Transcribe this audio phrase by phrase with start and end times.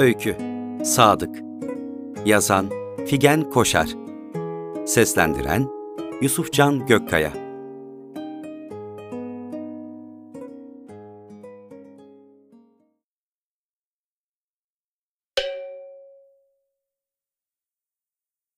[0.00, 0.36] Öykü
[0.84, 1.36] Sadık.
[2.26, 2.70] Yazan
[3.06, 3.88] Figen Koşar.
[4.86, 5.68] Seslendiren
[6.22, 7.32] Yusufcan Gökkaya.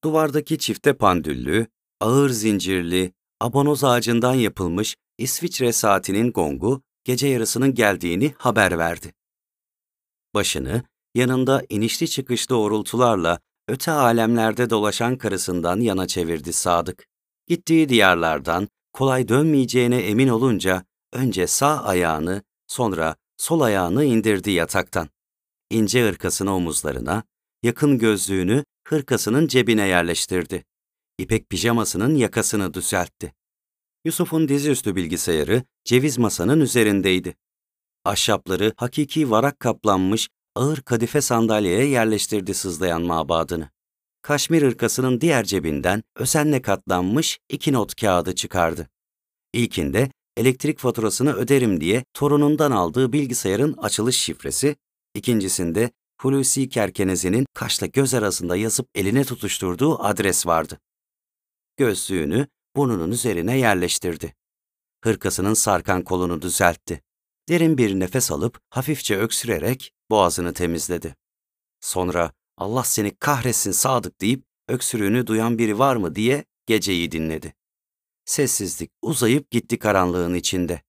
[0.05, 1.66] Duvardaki çifte pandüllü,
[2.01, 9.12] ağır zincirli, abonoz ağacından yapılmış İsviçre saatinin gongu gece yarısının geldiğini haber verdi.
[10.34, 17.07] Başını yanında inişli çıkışlı orultularla öte alemlerde dolaşan karısından yana çevirdi Sadık.
[17.47, 25.09] Gittiği diyarlardan kolay dönmeyeceğine emin olunca önce sağ ayağını sonra sol ayağını indirdi yataktan.
[25.70, 27.23] İnce hırkasını omuzlarına,
[27.62, 30.65] yakın gözlüğünü hırkasının cebine yerleştirdi.
[31.19, 33.34] İpek pijamasının yakasını düzeltti.
[34.05, 37.34] Yusuf'un dizüstü bilgisayarı ceviz masanın üzerindeydi.
[38.05, 43.70] Ahşapları hakiki varak kaplanmış ağır kadife sandalyeye yerleştirdi sızlayan mabadını.
[44.22, 48.89] Kaşmir ırkasının diğer cebinden özenle katlanmış iki not kağıdı çıkardı.
[49.53, 54.77] İlkinde elektrik faturasını öderim diye torunundan aldığı bilgisayarın açılış şifresi,
[55.14, 60.78] ikincisinde Hulusi Kerkenezi'nin kaşla göz arasında yazıp eline tutuşturduğu adres vardı.
[61.77, 64.34] Gözlüğünü burnunun üzerine yerleştirdi.
[65.05, 67.03] Hırkasının sarkan kolunu düzeltti.
[67.48, 71.16] Derin bir nefes alıp hafifçe öksürerek boğazını temizledi.
[71.80, 77.55] Sonra Allah seni kahretsin Sadık deyip öksürüğünü duyan biri var mı diye geceyi dinledi.
[78.24, 80.83] Sessizlik uzayıp gitti karanlığın içinde.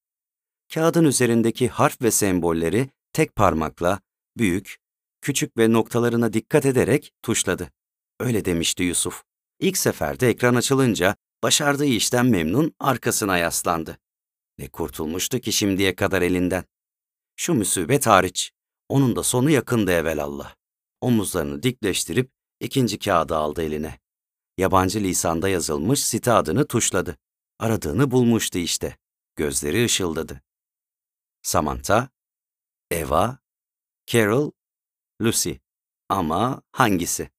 [0.73, 3.99] Kağıdın üzerindeki harf ve sembolleri tek parmakla
[4.37, 4.77] büyük,
[5.21, 7.71] küçük ve noktalarına dikkat ederek tuşladı.
[8.19, 9.23] Öyle demişti Yusuf.
[9.59, 13.97] İlk seferde ekran açılınca başardığı işten memnun arkasına yaslandı.
[14.57, 16.63] Ne kurtulmuştu ki şimdiye kadar elinden.
[17.35, 18.51] Şu müsibet hariç.
[18.93, 20.55] Onun da sonu yakındı evelallah.
[21.01, 23.99] Omuzlarını dikleştirip ikinci kağıdı aldı eline.
[24.57, 27.17] Yabancı lisanda yazılmış site adını tuşladı.
[27.59, 28.97] Aradığını bulmuştu işte.
[29.35, 30.41] Gözleri ışıldadı.
[31.41, 32.09] Samantha,
[32.91, 33.37] Eva,
[34.05, 34.51] Carol,
[35.21, 35.53] Lucy.
[36.09, 37.29] Ama hangisi?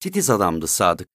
[0.00, 1.08] Titiz adamdı Sadık.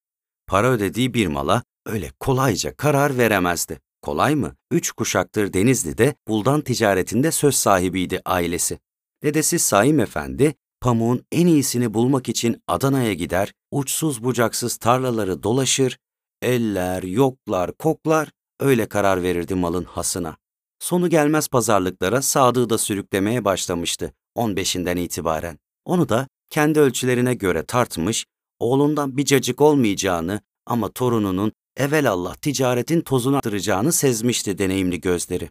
[0.47, 3.81] Para ödediği bir mala öyle kolayca karar veremezdi.
[4.07, 4.55] Kolay mı?
[4.71, 8.79] Üç kuşaktır Denizli'de buldan ticaretinde söz sahibiydi ailesi.
[9.23, 15.97] Dedesi Saim Efendi, pamuğun en iyisini bulmak için Adana'ya gider, uçsuz bucaksız tarlaları dolaşır,
[16.41, 18.29] eller, yoklar, koklar,
[18.59, 20.37] öyle karar verirdi malın hasına.
[20.79, 25.59] Sonu gelmez pazarlıklara Sadık'ı da sürüklemeye başlamıştı 15'inden itibaren.
[25.85, 28.25] Onu da kendi ölçülerine göre tartmış,
[28.59, 35.49] oğlundan bir cacık olmayacağını ama torununun evelallah ticaretin tozunu attıracağını sezmişti deneyimli gözleri.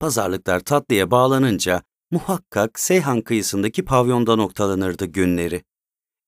[0.00, 5.64] Pazarlıklar tatlıya bağlanınca muhakkak Seyhan kıyısındaki pavyonda noktalanırdı günleri.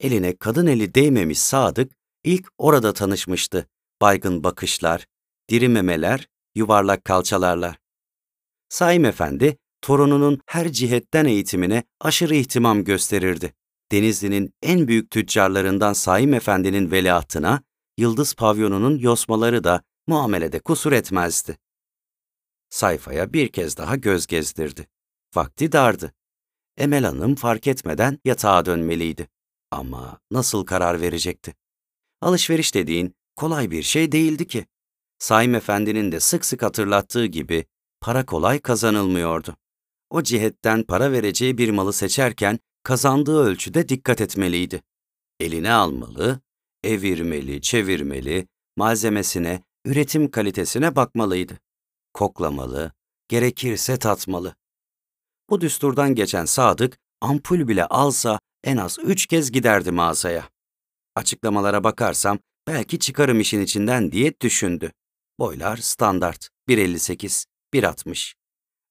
[0.00, 1.92] Eline kadın eli değmemiş Sadık
[2.24, 3.68] ilk orada tanışmıştı.
[4.00, 5.06] Baygın bakışlar,
[5.48, 7.76] diri memeler, yuvarlak kalçalarla.
[8.68, 13.54] Saim Efendi, torununun her cihetten eğitimine aşırı ihtimam gösterirdi.
[13.92, 17.62] Denizli'nin en büyük tüccarlarından Saim Efendi'nin veliahtına
[17.98, 21.58] Yıldız Pavyonu'nun yosmaları da muamelede kusur etmezdi.
[22.70, 24.88] Sayfaya bir kez daha göz gezdirdi.
[25.34, 26.12] Vakti dardı.
[26.76, 29.28] Emel Hanım fark etmeden yatağa dönmeliydi.
[29.70, 31.54] Ama nasıl karar verecekti?
[32.20, 34.66] Alışveriş dediğin kolay bir şey değildi ki.
[35.18, 37.64] Saim Efendi'nin de sık sık hatırlattığı gibi
[38.00, 39.56] para kolay kazanılmıyordu.
[40.10, 44.82] O cihetten para vereceği bir malı seçerken kazandığı ölçüde dikkat etmeliydi.
[45.40, 46.40] Eline almalı,
[46.86, 51.58] evirmeli, çevirmeli, malzemesine, üretim kalitesine bakmalıydı.
[52.14, 52.92] Koklamalı,
[53.28, 54.54] gerekirse tatmalı.
[55.50, 60.48] Bu düsturdan geçen Sadık, ampul bile alsa en az üç kez giderdi mağazaya.
[61.14, 64.92] Açıklamalara bakarsam belki çıkarım işin içinden diye düşündü.
[65.38, 68.34] Boylar standart 1.58, 1.60.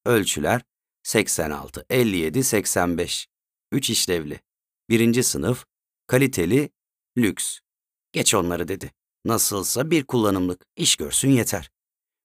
[0.05, 0.61] Ölçüler
[1.03, 3.27] 86, 57, 85.
[3.71, 4.39] 3 işlevli.
[4.89, 5.65] Birinci sınıf,
[6.07, 6.69] kaliteli,
[7.17, 7.59] lüks.
[8.15, 8.91] Geç onları dedi.
[9.25, 11.71] Nasılsa bir kullanımlık, iş görsün yeter.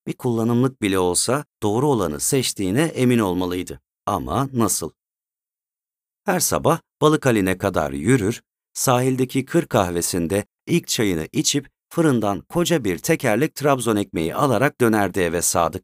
[0.07, 3.81] Bir kullanımlık bile olsa doğru olanı seçtiğine emin olmalıydı.
[4.05, 4.91] Ama nasıl?
[6.25, 8.41] Her sabah balık haline kadar yürür,
[8.73, 15.41] sahildeki kır kahvesinde ilk çayını içip fırından koca bir tekerlek Trabzon ekmeği alarak dönerdi eve
[15.41, 15.83] Sadık.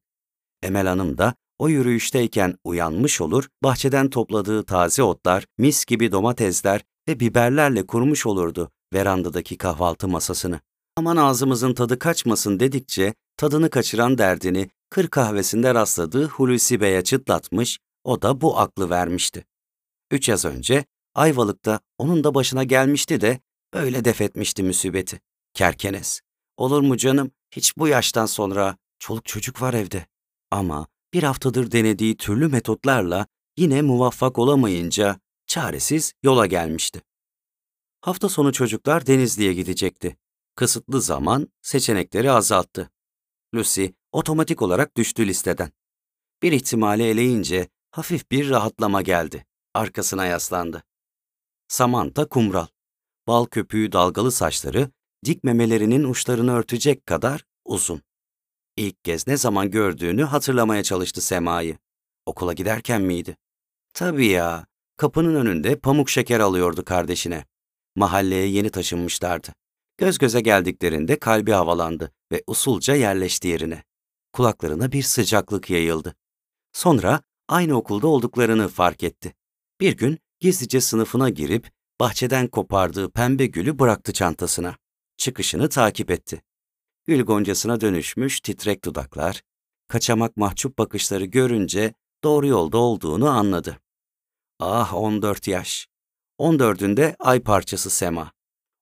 [0.63, 7.19] Emel Hanım da o yürüyüşteyken uyanmış olur, bahçeden topladığı taze otlar, mis gibi domatesler ve
[7.19, 10.59] biberlerle kurmuş olurdu verandadaki kahvaltı masasını.
[10.95, 18.21] Aman ağzımızın tadı kaçmasın dedikçe tadını kaçıran derdini kır kahvesinde rastladığı Hulusi Bey'e çıtlatmış, o
[18.21, 19.45] da bu aklı vermişti.
[20.11, 23.39] Üç yaz önce Ayvalık'ta onun da başına gelmişti de
[23.73, 25.21] öyle def etmişti musibeti.
[25.53, 26.21] Kerkenes.
[26.57, 27.31] Olur mu canım?
[27.51, 30.05] Hiç bu yaştan sonra çoluk çocuk var evde.
[30.51, 33.27] Ama bir haftadır denediği türlü metotlarla
[33.57, 37.01] yine muvaffak olamayınca çaresiz yola gelmişti.
[38.01, 40.17] Hafta sonu çocuklar Denizli'ye gidecekti.
[40.55, 42.89] Kısıtlı zaman seçenekleri azalttı.
[43.55, 45.71] Lucy otomatik olarak düştü listeden.
[46.41, 49.45] Bir ihtimali eleyince hafif bir rahatlama geldi.
[49.73, 50.83] Arkasına yaslandı.
[51.67, 52.67] Samantha kumral.
[53.27, 54.91] Bal köpüğü dalgalı saçları
[55.25, 58.01] dik memelerinin uçlarını örtecek kadar uzun.
[58.77, 61.77] İlk kez ne zaman gördüğünü hatırlamaya çalıştı Sema'yı.
[62.25, 63.37] Okula giderken miydi?
[63.93, 64.67] Tabii ya,
[64.97, 67.45] kapının önünde pamuk şeker alıyordu kardeşine.
[67.95, 69.47] Mahalleye yeni taşınmışlardı.
[69.97, 73.83] Göz göze geldiklerinde kalbi havalandı ve usulca yerleşti yerine.
[74.33, 76.15] Kulaklarına bir sıcaklık yayıldı.
[76.73, 79.33] Sonra aynı okulda olduklarını fark etti.
[79.81, 84.75] Bir gün gizlice sınıfına girip bahçeden kopardığı pembe gülü bıraktı çantasına.
[85.17, 86.41] Çıkışını takip etti.
[87.05, 89.41] Gül goncasına dönüşmüş titrek dudaklar,
[89.87, 93.79] kaçamak mahcup bakışları görünce doğru yolda olduğunu anladı.
[94.59, 95.87] Ah 14 yaş.
[96.39, 98.31] 14'ünde ay parçası Sema.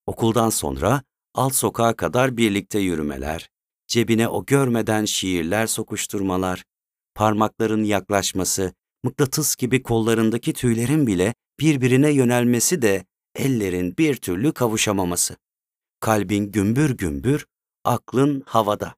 [0.06, 1.02] Okuldan sonra
[1.34, 3.50] alt sokağa kadar birlikte yürümeler,
[3.88, 6.64] cebine o görmeden şiirler sokuşturmalar,
[7.16, 8.74] parmakların yaklaşması,
[9.04, 13.06] mıknatıs gibi kollarındaki tüylerin bile birbirine yönelmesi de
[13.36, 15.36] ellerin bir türlü kavuşamaması.
[16.00, 17.46] Kalbin gümbür gümbür,
[17.84, 18.96] aklın havada.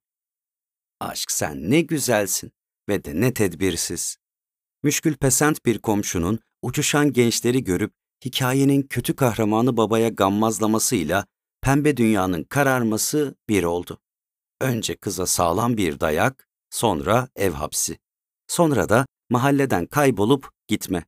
[0.99, 2.51] Aşk sen ne güzelsin
[2.89, 4.17] ve de ne tedbirsiz.
[4.83, 7.93] Müşkül pesent bir komşunun uçuşan gençleri görüp
[8.25, 11.25] hikayenin kötü kahramanı babaya gammazlamasıyla
[11.61, 13.99] pembe dünyanın kararması bir oldu.
[14.61, 17.97] Önce kıza sağlam bir dayak, sonra ev hapsi.
[18.47, 21.05] Sonra da mahalleden kaybolup gitme.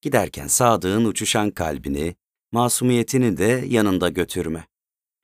[0.00, 2.16] Giderken Sadık'ın uçuşan kalbini,
[2.52, 4.66] masumiyetini de yanında götürme.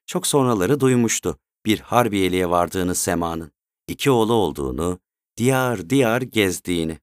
[0.07, 3.53] Çok sonraları duymuştu bir harbiyeliğe vardığını Sema'nın,
[3.89, 4.99] iki oğlu olduğunu,
[5.37, 6.99] diyar diyar gezdiğini.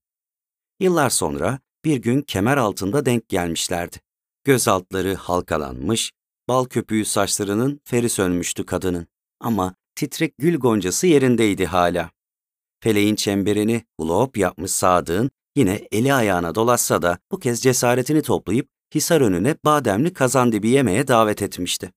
[0.80, 3.98] Yıllar sonra bir gün kemer altında denk gelmişlerdi.
[4.44, 6.12] Göz altları halkalanmış,
[6.48, 9.08] bal köpüğü saçlarının feri sönmüştü kadının.
[9.40, 12.12] Ama titrek gül goncası yerindeydi hala.
[12.80, 19.22] Feleğin çemberini hulop yapmış Sadık'ın yine eli ayağına dolaşsa da bu kez cesaretini toplayıp Hisar
[19.22, 21.92] önüne bademli kazandibi yemeye davet etmişti.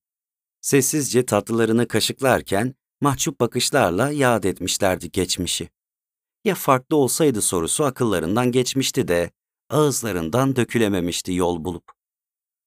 [0.61, 5.69] Sessizce tatlılarını kaşıklarken mahcup bakışlarla yad etmişlerdi geçmişi.
[6.45, 9.31] Ya farklı olsaydı sorusu akıllarından geçmişti de
[9.69, 11.91] ağızlarından dökülememişti yol bulup.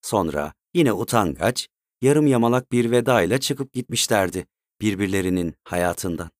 [0.02, 1.68] Sonra yine utangaç,
[2.02, 4.46] yarım yamalak bir veda ile çıkıp gitmişlerdi
[4.80, 6.30] birbirlerinin hayatından.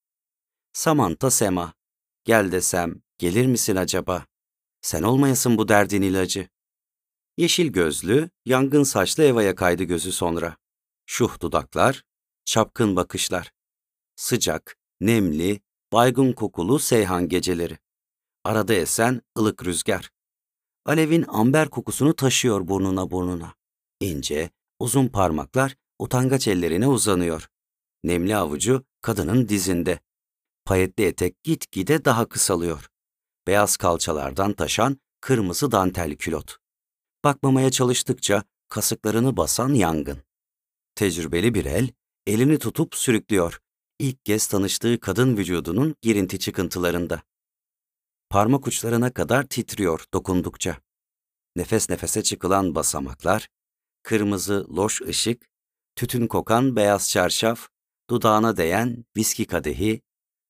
[0.73, 1.75] Samantha Sema,
[2.25, 4.27] gel desem gelir misin acaba?
[4.81, 6.49] Sen olmayasın bu derdin ilacı.
[7.37, 10.57] Yeşil gözlü, yangın saçlı Eva'ya kaydı gözü sonra.
[11.07, 12.03] Şuh dudaklar,
[12.45, 13.53] çapkın bakışlar.
[14.17, 15.61] Sıcak, nemli,
[15.93, 17.79] baygın kokulu Seyhan geceleri.
[18.45, 20.11] Arada esen ılık rüzgar.
[20.85, 23.55] Alev'in amber kokusunu taşıyor burnuna burnuna.
[24.01, 27.49] İnce, uzun parmaklar utangaç ellerine uzanıyor.
[28.05, 30.01] Nemli avucu kadının dizinde.
[30.65, 32.89] Payetli etek gitgide daha kısalıyor.
[33.47, 36.57] Beyaz kalçalardan taşan kırmızı dantel külot.
[37.25, 40.19] Bakmamaya çalıştıkça kasıklarını basan yangın.
[40.95, 41.89] Tecrübeli bir el,
[42.27, 43.61] elini tutup sürüklüyor.
[43.99, 47.23] İlk kez tanıştığı kadın vücudunun girinti çıkıntılarında.
[48.33, 50.77] Parmak uçlarına kadar titriyor dokundukça.
[51.57, 53.49] Nefes nefese çıkılan basamaklar,
[54.03, 55.47] kırmızı loş ışık,
[55.97, 57.69] tütün kokan beyaz çarşaf,
[58.11, 60.01] dudağına değen viski kadehi,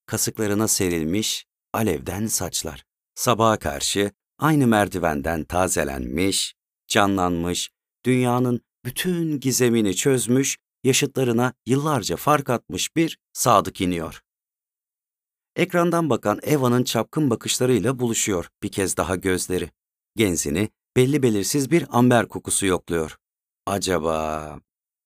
[0.06, 2.84] kasıklarına serilmiş alevden saçlar.
[3.14, 6.54] Sabaha karşı aynı merdivenden tazelenmiş,
[6.88, 7.70] canlanmış,
[8.04, 14.22] dünyanın bütün gizemini çözmüş, yaşıtlarına yıllarca fark atmış bir Sadık iniyor.
[15.56, 19.70] Ekrandan bakan Eva'nın çapkın bakışlarıyla buluşuyor bir kez daha gözleri.
[20.16, 23.16] Genzini belli belirsiz bir amber kokusu yokluyor.
[23.66, 24.60] Acaba...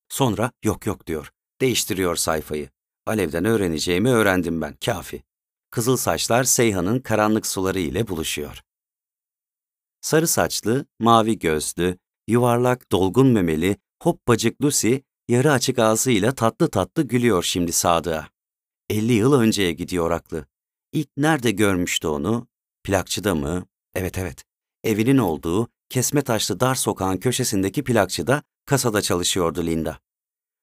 [0.08, 1.30] Sonra yok yok diyor.
[1.60, 2.70] Değiştiriyor sayfayı.
[3.06, 5.22] Alev'den öğreneceğimi öğrendim ben, kafi.
[5.70, 8.62] Kızıl saçlar Seyhan'ın karanlık suları ile buluşuyor.
[10.00, 11.98] Sarı saçlı, mavi gözlü,
[12.28, 14.96] yuvarlak, dolgun memeli, hoppacık Lucy,
[15.28, 18.35] yarı açık ağzıyla tatlı tatlı gülüyor şimdi Sadık'a.
[18.90, 20.46] 50 yıl önceye gidiyor aklı.
[20.92, 22.48] İlk nerede görmüştü onu?
[22.84, 23.66] Plakçıda mı?
[23.94, 24.44] Evet evet.
[24.84, 29.98] Evinin olduğu kesme taşlı dar sokağın köşesindeki plakçıda kasada çalışıyordu Linda.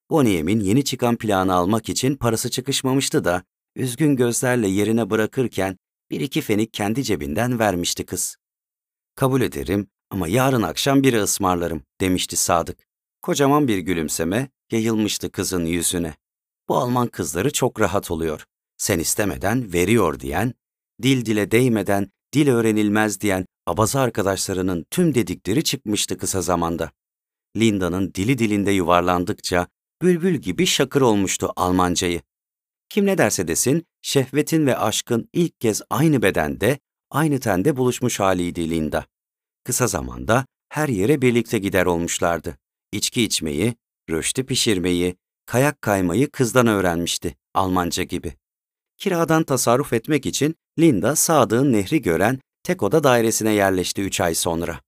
[0.10, 3.44] Bonnie'min yeni çıkan planı almak için parası çıkışmamıştı da
[3.76, 5.78] üzgün gözlerle yerine bırakırken
[6.12, 8.38] bir iki fenik kendi cebinden vermişti kız.
[9.16, 12.88] Kabul ederim Ama yarın akşam biri ısmarlarım demişti Sadık.
[13.22, 16.16] Kocaman bir gülümseme yayılmıştı kızın yüzüne.
[16.68, 18.46] Bu Alman kızları çok rahat oluyor.
[18.78, 20.54] Sen istemeden veriyor diyen,
[21.02, 26.92] dil dile değmeden dil öğrenilmez diyen abaza arkadaşlarının tüm dedikleri çıkmıştı kısa zamanda.
[27.58, 29.68] Linda'nın dili dilinde yuvarlandıkça
[30.02, 32.22] bülbül gibi şakır olmuştu Almancayı.
[32.90, 36.80] Kim ne derse desin, şehvetin ve aşkın ilk kez aynı bedende,
[37.12, 39.06] aynı tende buluşmuş haliydi Linda.
[39.64, 42.58] Kısa zamanda her yere birlikte gider olmuşlardı.
[42.92, 43.76] İçki içmeyi,
[44.10, 45.16] röştü pişirmeyi,
[45.46, 48.34] kayak kaymayı kızdan öğrenmişti, Almanca gibi.
[48.98, 54.80] Kiradan tasarruf etmek için Linda Sadık'ın nehri gören tek oda dairesine yerleşti üç ay sonra.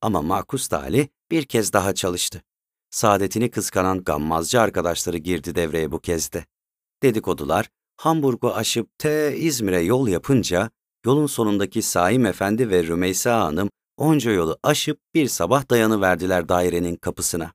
[0.00, 2.42] Ama Makus Tali bir kez daha çalıştı.
[2.90, 6.44] Saadetini kıskanan gammazcı arkadaşları girdi devreye bu kez de.
[7.02, 10.70] Dedikodular, Hamburg'u aşıp T İzmir'e yol yapınca,
[11.06, 17.52] yolun sonundaki Saim Efendi ve Rümeysa Hanım onca yolu aşıp bir sabah dayanıverdiler dairenin kapısına.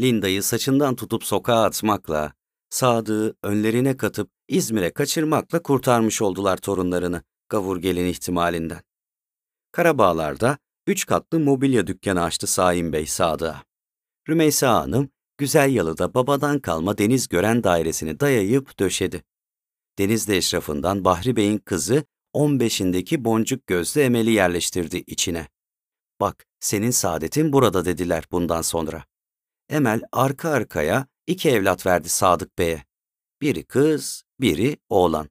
[0.00, 2.32] Linda'yı saçından tutup sokağa atmakla,
[2.70, 8.82] Sadık'ı önlerine katıp İzmir'e kaçırmakla kurtarmış oldular torunlarını gavur gelin ihtimalinden.
[9.72, 13.62] Karabağlar'da üç katlı mobilya dükkanı açtı Saim Bey Sadık'a.
[14.28, 19.22] Rümeysa Hanım, Güzel Yalı'da babadan kalma deniz gören dairesini dayayıp döşedi.
[19.98, 25.48] Denizli eşrafından Bahri Bey'in kızı 15'indeki boncuk gözlü Emel'i yerleştirdi içine.
[26.20, 29.04] Bak, senin saadetin burada dediler bundan sonra.
[29.68, 32.84] Emel arka arkaya iki evlat verdi Sadık Bey'e.
[33.40, 35.30] Biri kız, biri oğlan.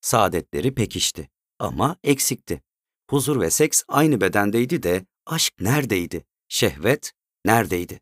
[0.00, 2.62] Saadetleri pekişti ama eksikti.
[3.10, 6.24] Huzur ve seks aynı bedendeydi de aşk neredeydi?
[6.48, 7.12] Şehvet
[7.44, 8.00] neredeydi?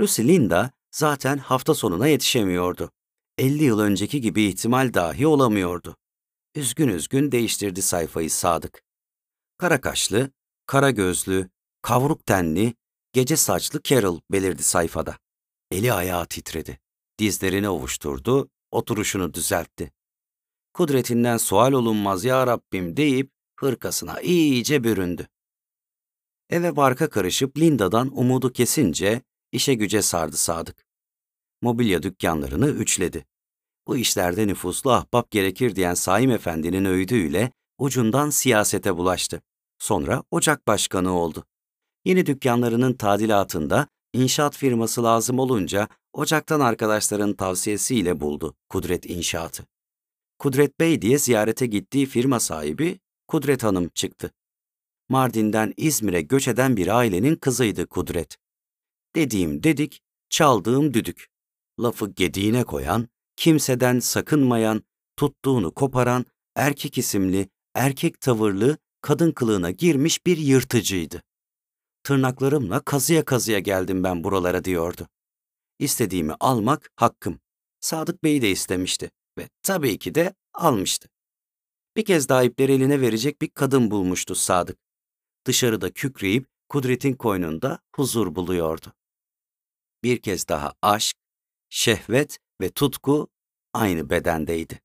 [0.00, 2.90] Lucy Linda zaten hafta sonuna yetişemiyordu.
[3.38, 5.96] 50 yıl önceki gibi ihtimal dahi olamıyordu.
[6.54, 8.82] Üzgün üzgün değiştirdi sayfayı Sadık.
[9.58, 10.30] Kara kaşlı,
[10.66, 11.50] kara gözlü,
[11.82, 12.74] kavruk tenli,
[13.16, 15.18] gece saçlı Carol belirdi sayfada.
[15.70, 16.78] Eli ayağı titredi.
[17.18, 19.92] Dizlerini ovuşturdu, oturuşunu düzeltti.
[20.74, 23.30] Kudretinden sual olunmaz ya Rabbim deyip
[23.60, 25.28] hırkasına iyice büründü.
[26.50, 30.86] Eve barka karışıp Linda'dan umudu kesince işe güce sardı Sadık.
[31.62, 33.26] Mobilya dükkanlarını üçledi.
[33.86, 39.42] Bu işlerde nüfuslu ahbap gerekir diyen Saim Efendi'nin öğüdüyle ucundan siyasete bulaştı.
[39.78, 41.46] Sonra ocak başkanı oldu.
[42.06, 49.66] Yeni dükkanlarının tadilatında inşaat firması lazım olunca ocaktan arkadaşların tavsiyesiyle buldu Kudret İnşaatı.
[50.38, 52.98] Kudret Bey diye ziyarete gittiği firma sahibi
[53.28, 54.30] Kudret Hanım çıktı.
[55.08, 58.36] Mardin'den İzmir'e göç eden bir ailenin kızıydı Kudret.
[59.16, 61.26] Dediğim dedik, çaldığım düdük.
[61.80, 64.82] Lafı gediğine koyan, kimseden sakınmayan,
[65.16, 66.24] tuttuğunu koparan,
[66.56, 71.22] erkek isimli, erkek tavırlı, kadın kılığına girmiş bir yırtıcıydı.
[72.06, 75.08] Tırnaklarımla kazıya kazıya geldim ben buralara diyordu.
[75.78, 77.40] İstediğimi almak hakkım.
[77.80, 81.08] Sadık Bey de istemişti ve tabii ki de almıştı.
[81.96, 84.78] Bir kez daha ipleri eline verecek bir kadın bulmuştu Sadık.
[85.46, 88.92] Dışarıda kükreyip Kudret'in koynunda huzur buluyordu.
[90.02, 91.16] Bir kez daha aşk,
[91.68, 93.28] şehvet ve tutku
[93.72, 94.80] aynı bedendeydi.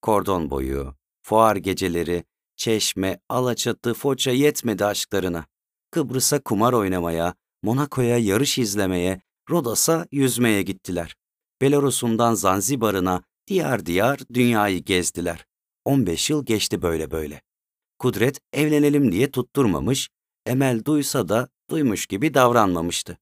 [0.00, 2.24] Kordon boyu, fuar geceleri,
[2.56, 5.51] çeşme, alaçatı, foça yetmedi aşklarına.
[5.92, 9.20] Kıbrıs'a kumar oynamaya, Monaco'ya yarış izlemeye,
[9.50, 11.16] Rodos'a yüzmeye gittiler.
[11.60, 15.46] Belarus'undan Zanzibar'ına diyar diyar dünyayı gezdiler.
[15.84, 17.42] 15 yıl geçti böyle böyle.
[17.98, 20.08] Kudret evlenelim diye tutturmamış,
[20.46, 23.18] Emel duysa da duymuş gibi davranmamıştı.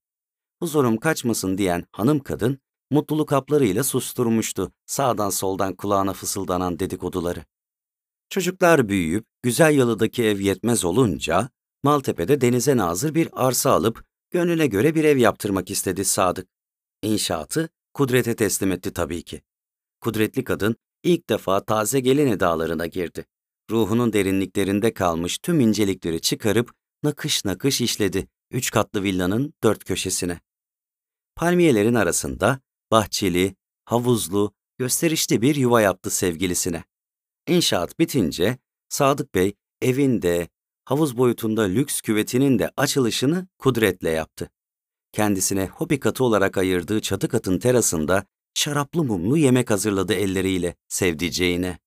[0.60, 2.58] Huzurum kaçmasın diyen hanım kadın,
[2.90, 7.44] mutluluk haplarıyla susturmuştu sağdan soldan kulağına fısıldanan dedikoduları.
[8.28, 11.50] Çocuklar büyüyüp güzel yalıdaki ev yetmez olunca,
[11.82, 16.48] Maltepe'de denize nazır bir arsa alıp gönlüne göre bir ev yaptırmak istedi Sadık.
[17.02, 19.42] İnşaatı Kudret'e teslim etti tabii ki.
[20.00, 23.26] Kudretli kadın ilk defa taze gelin edalarına girdi.
[23.70, 26.72] Ruhunun derinliklerinde kalmış tüm incelikleri çıkarıp
[27.02, 30.40] nakış nakış işledi üç katlı villanın dört köşesine.
[31.36, 32.60] Palmiyelerin arasında
[32.90, 36.84] bahçeli, havuzlu, gösterişli bir yuva yaptı sevgilisine.
[37.48, 38.58] İnşaat bitince
[38.88, 40.48] Sadık Bey evinde,
[40.90, 44.50] havuz boyutunda lüks küvetinin de açılışını kudretle yaptı.
[45.12, 51.78] Kendisine hobi katı olarak ayırdığı çatı katın terasında şaraplı mumlu yemek hazırladı elleriyle sevdiceğine.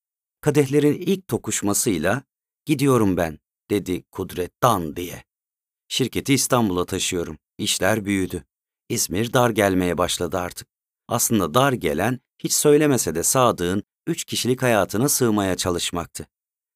[0.41, 2.24] Kadehlerin ilk tokuşmasıyla
[2.65, 5.24] gidiyorum ben dedi Kudret dan diye.
[5.88, 7.38] Şirketi İstanbul'a taşıyorum.
[7.57, 8.43] İşler büyüdü.
[8.89, 10.67] İzmir dar gelmeye başladı artık.
[11.07, 16.27] Aslında dar gelen hiç söylemese de Sadık'ın üç kişilik hayatına sığmaya çalışmaktı.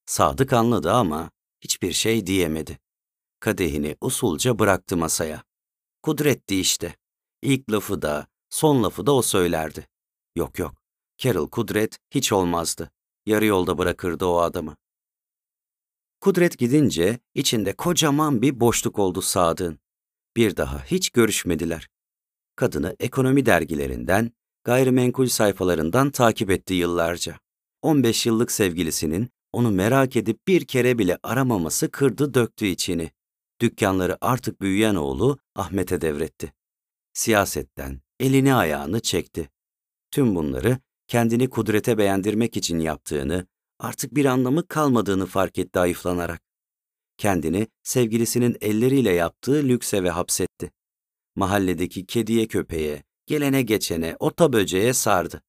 [0.06, 1.32] Sadık anladı ama
[1.62, 2.80] hiçbir şey diyemedi.
[3.40, 5.44] Kadehini usulca bıraktı masaya.
[6.04, 6.96] Kudretti işte.
[7.42, 9.88] İlk lafı da, son lafı da o söylerdi.
[10.36, 10.76] Yok yok,
[11.18, 12.92] Carol Kudret hiç olmazdı.
[13.26, 14.76] Yarı yolda bırakırdı o adamı.
[16.22, 19.80] Kudret gidince içinde kocaman bir boşluk oldu Sadık'ın.
[20.36, 21.90] Bir daha hiç görüşmediler.
[22.56, 24.32] Kadını ekonomi dergilerinden,
[24.64, 27.40] gayrimenkul sayfalarından takip etti yıllarca.
[27.82, 33.12] 15 yıllık sevgilisinin onu merak edip bir kere bile aramaması kırdı döktü içini.
[33.62, 36.54] Dükkanları artık büyüyen oğlu Ahmet'e devretti.
[37.14, 39.50] Siyasetten elini ayağını çekti.
[40.12, 43.48] Tüm bunları kendini kudrete beğendirmek için yaptığını,
[43.80, 46.42] artık bir anlamı kalmadığını fark etti ayıflanarak.
[47.18, 50.72] Kendini sevgilisinin elleriyle yaptığı lükse ve hapsetti.
[51.36, 55.42] Mahalledeki kediye köpeğe, gelene geçene, ota böceğe sardı.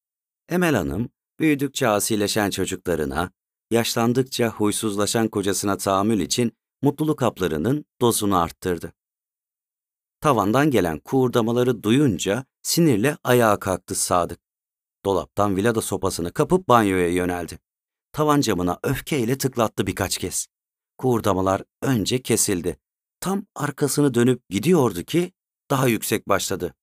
[0.49, 3.31] Emel Hanım, büyüdükçe asileşen çocuklarına,
[3.71, 8.93] yaşlandıkça huysuzlaşan kocasına tahammül için mutluluk haplarının dozunu arttırdı.
[10.21, 14.39] Tavandan gelen kuğurdamaları duyunca sinirle ayağa kalktı Sadık.
[15.05, 17.59] Dolaptan vilada sopasını kapıp banyoya yöneldi.
[18.11, 20.47] Tavan camına öfkeyle tıklattı birkaç kez.
[20.97, 22.79] Kuğurdamalar önce kesildi.
[23.19, 25.31] Tam arkasını dönüp gidiyordu ki
[25.69, 26.75] daha yüksek başladı.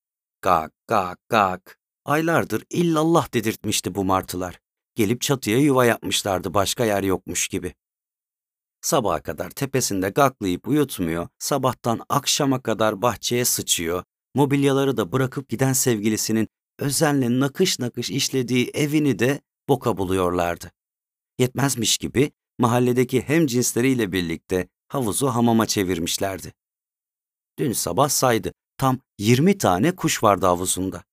[0.43, 1.79] Gak gak gak.
[2.05, 4.61] Aylardır illallah dedirtmişti bu martılar.
[4.97, 7.75] Gelip çatıya yuva yapmışlardı başka yer yokmuş gibi.
[8.81, 16.49] Sabaha kadar tepesinde gaklayıp uyutmuyor, sabahtan akşama kadar bahçeye sıçıyor, mobilyaları da bırakıp giden sevgilisinin
[16.79, 20.73] özenle nakış nakış işlediği evini de boka buluyorlardı.
[21.39, 26.53] Yetmezmiş gibi mahalledeki hem cinsleriyle birlikte havuzu hamama çevirmişlerdi.
[27.59, 31.05] Dün sabah saydı, tam 20 tane kuş vardı havuzunda.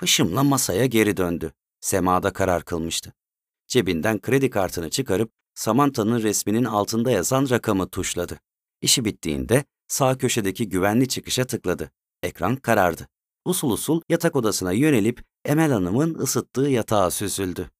[0.00, 1.52] Hışımla masaya geri döndü.
[1.82, 3.12] Semada karar kılmıştı.
[3.68, 8.40] Cebinden kredi kartını çıkarıp Samantha'nın resminin altında yazan rakamı tuşladı.
[8.80, 11.90] İşi bittiğinde sağ köşedeki güvenli çıkışa tıkladı.
[12.22, 13.08] Ekran karardı.
[13.44, 17.70] Usul usul yatak odasına yönelip Emel Hanım'ın ısıttığı yatağa süzüldü.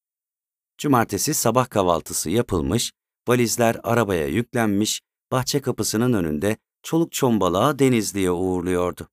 [0.79, 2.93] Cumartesi sabah kahvaltısı yapılmış,
[3.29, 5.01] valizler arabaya yüklenmiş,
[5.33, 9.09] bahçe kapısının önünde çoluk çombalağı Denizli'ye uğurluyordu.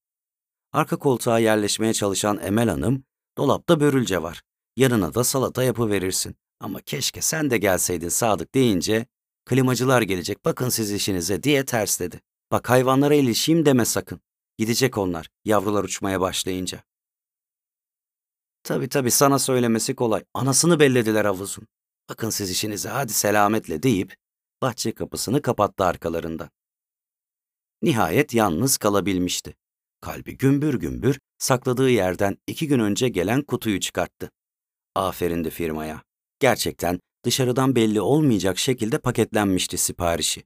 [0.74, 3.04] Arka koltuğa yerleşmeye çalışan Emel Hanım,
[3.38, 4.42] dolapta börülce var.
[4.80, 6.36] Yanına da salata yapıverirsin.
[6.60, 9.06] Ama keşke sen de gelseydin Sadık deyince,
[9.46, 12.22] klimacılar gelecek bakın siz işinize diye tersledi.
[12.52, 14.22] Bak hayvanlara ilişeyim deme sakın.
[14.58, 16.84] Gidecek onlar, yavrular uçmaya başlayınca.
[18.64, 20.24] Tabii tabii sana söylemesi kolay.
[20.34, 21.68] Anasını bellediler havuzun.
[22.10, 24.16] Bakın siz işinize hadi selametle deyip
[24.62, 26.50] bahçe kapısını kapattı arkalarında.
[27.82, 29.56] Nihayet yalnız kalabilmişti.
[30.02, 34.32] Kalbi gümbür gümbür sakladığı yerden iki gün önce gelen kutuyu çıkarttı.
[34.96, 36.04] Aferindi firmaya.
[36.40, 40.44] Gerçekten dışarıdan belli olmayacak şekilde paketlenmişti siparişi.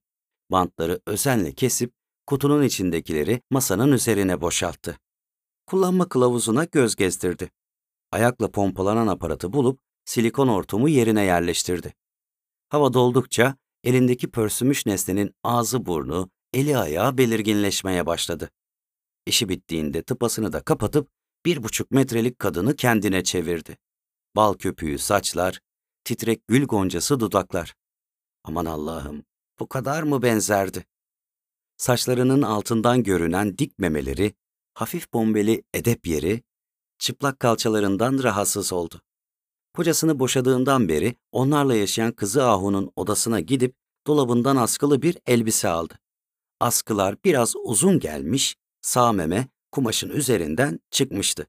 [0.51, 1.93] Bantları özenle kesip
[2.27, 4.97] kutunun içindekileri masanın üzerine boşalttı.
[5.65, 7.49] Kullanma kılavuzuna göz gezdirdi.
[8.11, 11.93] Ayakla pompalanan aparatı bulup silikon hortumu yerine yerleştirdi.
[12.69, 18.49] Hava doldukça elindeki pörsümüş nesnenin ağzı burnu, eli ayağı belirginleşmeye başladı.
[19.25, 21.09] İşi bittiğinde tıpasını da kapatıp
[21.45, 23.77] bir buçuk metrelik kadını kendine çevirdi.
[24.35, 25.59] Bal köpüğü saçlar,
[26.03, 27.75] titrek gül goncası dudaklar.
[28.43, 29.23] Aman Allah'ım,
[29.59, 30.85] bu kadar mı benzerdi?
[31.77, 34.33] Saçlarının altından görünen dik memeleri,
[34.73, 36.43] hafif bombeli edep yeri,
[36.97, 39.01] çıplak kalçalarından rahatsız oldu.
[39.73, 43.75] Kocasını boşadığından beri onlarla yaşayan kızı Ahu'nun odasına gidip
[44.07, 45.99] dolabından askılı bir elbise aldı.
[46.59, 51.47] Askılar biraz uzun gelmiş, sağ meme kumaşın üzerinden çıkmıştı.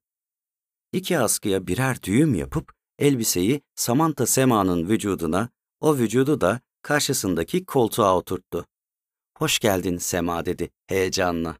[0.94, 5.48] İki askıya birer düğüm yapıp elbiseyi Samantha Sema'nın vücuduna,
[5.80, 8.66] o vücudu da karşısındaki koltuğa oturttu.
[9.38, 11.56] Hoş geldin Sema dedi heyecanla.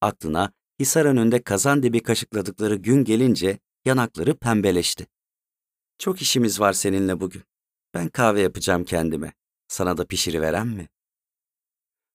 [0.00, 5.06] Aklına Hisar önünde kazan dibi kaşıkladıkları gün gelince yanakları pembeleşti.
[5.98, 7.42] Çok işimiz var seninle bugün.
[7.94, 9.32] Ben kahve yapacağım kendime.
[9.68, 10.88] Sana da pişiriveren mi?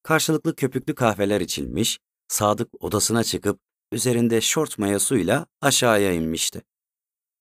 [0.03, 3.59] Karşılıklı köpüklü kahveler içilmiş, Sadık odasına çıkıp
[3.91, 6.61] üzerinde şort mayasıyla aşağıya inmişti.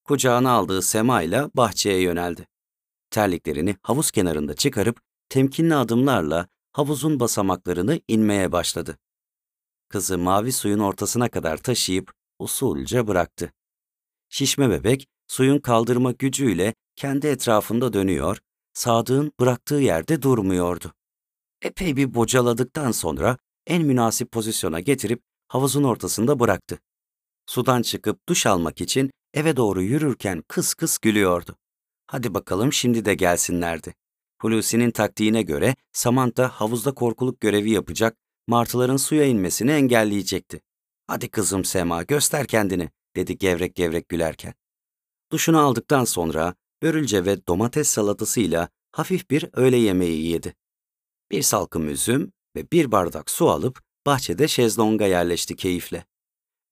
[0.05, 2.47] Kucağına aldığı Sema ile bahçeye yöneldi.
[3.11, 8.99] Terliklerini havuz kenarında çıkarıp temkinli adımlarla havuzun basamaklarını inmeye başladı.
[9.89, 13.53] Kızı mavi suyun ortasına kadar taşıyıp usulca bıraktı.
[14.29, 18.39] Şişme bebek suyun kaldırma gücüyle kendi etrafında dönüyor,
[18.73, 20.93] Sadık'ın bıraktığı yerde durmuyordu.
[21.63, 26.79] Epey bir bocaladıktan sonra en münasip pozisyona getirip havuzun ortasında bıraktı.
[27.47, 31.57] Sudan çıkıp duş almak için eve doğru yürürken kıs kıs gülüyordu.
[32.07, 33.95] Hadi bakalım şimdi de gelsinlerdi.
[34.43, 40.61] Hulusi'nin taktiğine göre Samantha havuzda korkuluk görevi yapacak, martıların suya inmesini engelleyecekti.
[41.07, 44.55] Hadi kızım Sema göster kendini dedi gevrek gevrek gülerken.
[45.33, 50.55] Duşunu aldıktan sonra börülce ve domates salatasıyla hafif bir öğle yemeği yedi.
[51.31, 56.07] Bir salkım üzüm ve bir bardak su alıp bahçede şezlonga yerleşti keyifle.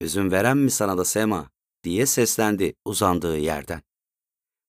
[0.00, 1.50] Üzüm veren mi sana da Sema
[1.84, 3.82] diye seslendi uzandığı yerden.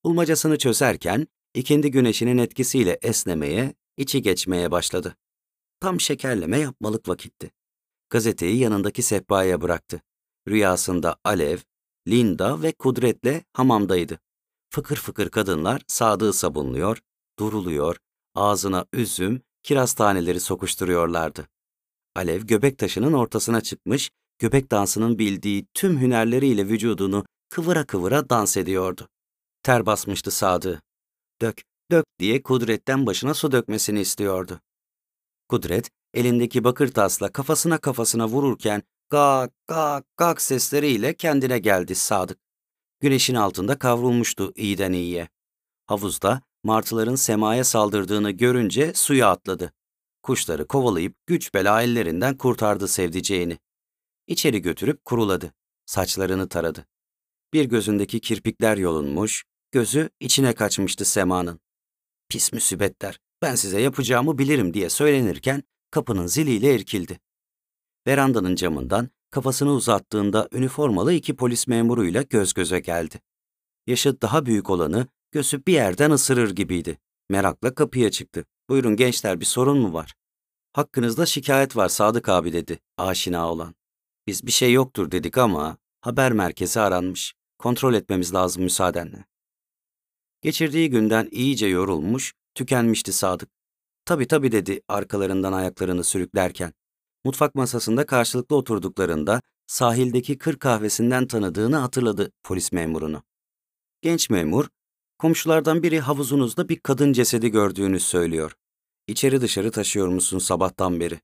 [0.04, 5.16] Bulmacasını çözerken ikindi güneşinin etkisiyle esnemeye, içi geçmeye başladı.
[5.80, 7.52] Tam şekerleme yapmalık vakitti.
[8.10, 10.02] Gazeteyi yanındaki sehpaya bıraktı.
[10.48, 11.58] Rüyasında Alev,
[12.08, 14.20] Linda ve Kudret'le hamamdaydı.
[14.70, 16.98] Fıkır fıkır kadınlar Sadık'ı sabunluyor,
[17.40, 17.98] duruluyor,
[18.36, 21.48] ağzına üzüm, kiraz taneleri sokuşturuyorlardı.
[22.20, 29.08] Alev göbek taşının ortasına çıkmış, göbek dansının bildiği tüm hünerleriyle vücudunu kıvıra kıvıra dans ediyordu.
[29.64, 30.82] Ter basmıştı Sadık.
[31.42, 34.60] Dök, dök diye Kudret'ten başına su dökmesini istiyordu.
[35.50, 42.40] Kudret, elindeki bakır tasla kafasına kafasına vururken gak gak gak sesleriyle kendine geldi Sadık.
[43.00, 45.30] Güneşin altında kavrulmuştu iyiden iyiye.
[45.86, 49.74] Havuzda martıların semaya saldırdığını görünce suya atladı.
[50.30, 53.58] Kuşları kovalayıp güç bela ellerinden kurtardı sevdiceğini.
[54.28, 55.54] İçeri götürüp kuruladı.
[55.86, 56.86] Saçlarını taradı.
[57.54, 61.60] Bir gözündeki kirpikler yolunmuş, gözü içine kaçmıştı Sema'nın.
[62.30, 67.20] Pis müsibetler, ben size yapacağımı bilirim diye söylenirken kapının ziliyle irkildi.
[68.08, 73.22] Verandanın camından kafasını uzattığında üniformalı iki polis memuruyla göz göze geldi.
[73.88, 76.98] Yaşı daha büyük olanı gözü bir yerden ısırır gibiydi.
[77.30, 78.46] Merakla kapıya çıktı.
[78.70, 80.19] Buyurun gençler bir sorun mu var?
[80.80, 83.76] Hakkınızda şikayet var Sadık abi dedi aşina olan.
[84.28, 87.34] Biz bir şey yoktur dedik ama haber merkezi aranmış.
[87.58, 89.26] Kontrol etmemiz lazım müsaadenle.
[90.42, 93.50] Geçirdiği günden iyice yorulmuş, tükenmişti Sadık.
[94.06, 96.74] Tabi tabi dedi arkalarından ayaklarını sürüklerken.
[97.26, 103.24] Mutfak masasında karşılıklı oturduklarında sahildeki kır kahvesinden tanıdığını hatırladı polis memurunu.
[104.02, 104.68] Genç memur,
[105.18, 108.56] komşulardan biri havuzunuzda bir kadın cesedi gördüğünü söylüyor.
[109.10, 111.20] İçeri dışarı taşıyor musun sabahtan beri?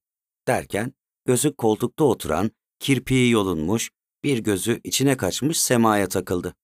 [0.47, 0.93] Derken
[1.25, 3.89] gözü koltukta oturan, kirpiği yolunmuş,
[4.23, 6.55] bir gözü içine kaçmış semaya takıldı.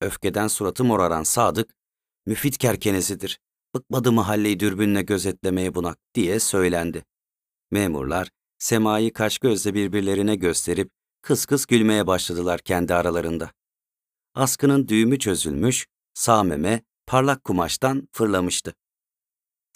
[0.00, 1.74] Öfkeden suratı moraran Sadık,
[2.26, 3.40] müfit kerkenesidir,
[3.74, 7.04] bıkmadı mahalleyi dürbünle gözetlemeye bunak diye söylendi.
[7.70, 10.90] Memurlar, semayı kaş gözle birbirlerine gösterip
[11.22, 13.50] kıs kıs gülmeye başladılar kendi aralarında.
[14.34, 18.74] Askının düğümü çözülmüş, sağ meme parlak kumaştan fırlamıştı.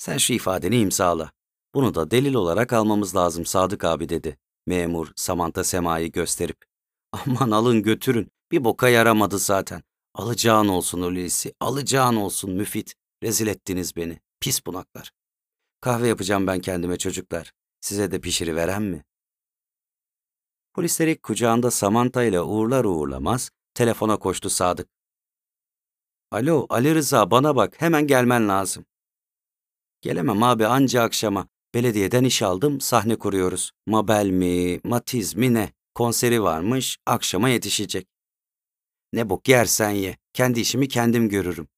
[0.05, 1.33] Sen şu ifadeni imzala.
[1.75, 4.39] Bunu da delil olarak almamız lazım Sadık abi dedi.
[4.67, 6.57] Memur Samantha Sema'yı gösterip.
[7.13, 8.31] Aman alın götürün.
[8.51, 9.83] Bir boka yaramadı zaten.
[10.15, 12.95] Alacağın olsun Hulusi, alacağın olsun Müfit.
[13.23, 15.11] Rezil ettiniz beni, pis bunaklar.
[15.81, 17.53] Kahve yapacağım ben kendime çocuklar.
[17.81, 19.05] Size de pişiri veren mi?
[20.75, 24.89] Polisleri kucağında Samantha ile uğurlar uğurlamaz telefona koştu Sadık.
[26.31, 28.85] Alo Ali Rıza bana bak hemen gelmen lazım.
[30.05, 31.49] Gelemem abi anca akşama.
[31.75, 33.71] Belediyeden iş aldım sahne kuruyoruz.
[33.87, 35.73] Mabel mi, Matiz mi ne?
[35.95, 38.07] Konseri varmış akşama yetişecek.
[39.13, 41.69] Ne bok yersen ye, kendi işimi kendim görürüm.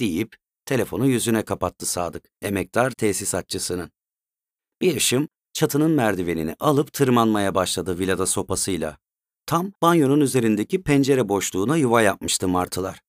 [0.00, 3.90] Deyip telefonu yüzüne kapattı Sadık, emektar tesisatçısının.
[4.80, 8.98] Bir ışım çatının merdivenini alıp tırmanmaya başladı vilada sopasıyla.
[9.46, 13.00] Tam banyonun üzerindeki pencere boşluğuna yuva yapmıştı martılar.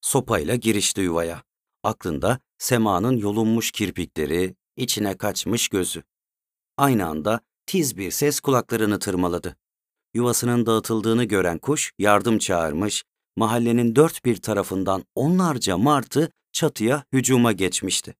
[0.00, 1.42] Sopayla girişti yuvaya.
[1.82, 6.02] Aklında semanın yolunmuş kirpikleri, içine kaçmış gözü.
[6.76, 9.56] Aynı anda tiz bir ses kulaklarını tırmaladı.
[10.14, 13.04] Yuvasının dağıtıldığını gören kuş yardım çağırmış,
[13.36, 18.14] mahallenin dört bir tarafından onlarca martı çatıya hücuma geçmişti.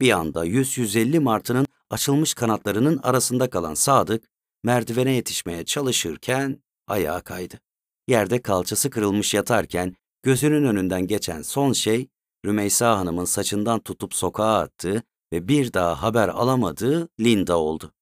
[0.00, 4.24] Bir anda 100-150 martının açılmış kanatlarının arasında kalan Sadık,
[4.64, 7.60] merdivene yetişmeye çalışırken ayağa kaydı.
[8.08, 12.08] Yerde kalçası kırılmış yatarken gözünün önünden geçen son şey,
[12.46, 17.92] Rümeysa Hanım'ın saçından tutup sokağa attığı ve bir daha haber alamadığı Linda oldu.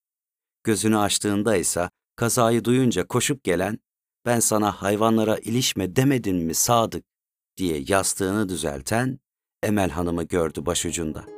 [0.65, 3.79] Gözünü açtığında ise kazayı duyunca koşup gelen,
[4.27, 7.05] ben sana hayvanlara ilişme demedim mi Sadık
[7.57, 9.19] diye yastığını düzelten
[9.63, 11.34] Emel Hanım'ı gördü başucunda.